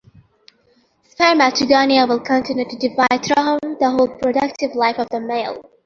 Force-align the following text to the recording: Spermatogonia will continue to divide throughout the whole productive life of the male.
Spermatogonia 1.11 2.09
will 2.09 2.21
continue 2.21 2.65
to 2.67 2.75
divide 2.75 3.23
throughout 3.23 3.61
the 3.61 3.87
whole 3.91 4.07
productive 4.17 4.73
life 4.73 4.97
of 4.97 5.07
the 5.11 5.19
male. 5.19 5.61